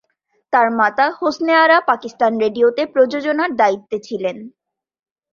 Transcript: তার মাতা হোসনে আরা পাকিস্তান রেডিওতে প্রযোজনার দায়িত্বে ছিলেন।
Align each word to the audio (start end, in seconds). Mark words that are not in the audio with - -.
তার 0.53 0.67
মাতা 0.71 1.05
হোসনে 1.11 1.53
আরা 1.55 1.77
পাকিস্তান 1.81 2.31
রেডিওতে 2.37 2.83
প্রযোজনার 2.85 3.51
দায়িত্বে 3.55 3.97
ছিলেন। 3.99 4.37